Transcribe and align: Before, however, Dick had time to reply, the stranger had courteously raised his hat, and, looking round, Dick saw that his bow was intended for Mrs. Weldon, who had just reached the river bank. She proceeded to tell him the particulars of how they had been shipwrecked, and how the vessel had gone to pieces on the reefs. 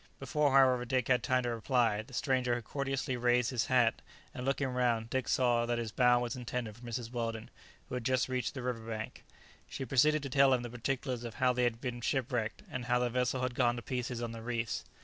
Before, 0.19 0.51
however, 0.51 0.83
Dick 0.83 1.09
had 1.09 1.21
time 1.21 1.43
to 1.43 1.51
reply, 1.51 2.01
the 2.01 2.15
stranger 2.15 2.55
had 2.55 2.63
courteously 2.63 3.17
raised 3.17 3.51
his 3.51 3.67
hat, 3.67 4.01
and, 4.33 4.43
looking 4.43 4.69
round, 4.69 5.11
Dick 5.11 5.27
saw 5.27 5.67
that 5.67 5.77
his 5.77 5.91
bow 5.91 6.19
was 6.21 6.35
intended 6.35 6.75
for 6.75 6.81
Mrs. 6.81 7.11
Weldon, 7.11 7.51
who 7.87 7.93
had 7.93 8.03
just 8.03 8.27
reached 8.27 8.55
the 8.55 8.63
river 8.63 8.79
bank. 8.81 9.23
She 9.69 9.85
proceeded 9.85 10.23
to 10.23 10.29
tell 10.31 10.55
him 10.55 10.63
the 10.63 10.71
particulars 10.71 11.23
of 11.23 11.35
how 11.35 11.53
they 11.53 11.65
had 11.65 11.79
been 11.81 12.01
shipwrecked, 12.01 12.63
and 12.71 12.85
how 12.85 12.97
the 12.97 13.11
vessel 13.11 13.43
had 13.43 13.53
gone 13.53 13.75
to 13.75 13.83
pieces 13.83 14.23
on 14.23 14.31
the 14.31 14.41
reefs. 14.41 14.83